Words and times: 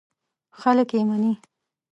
خلک 0.59 0.89
یې 0.95 1.01
مني. 1.09 1.33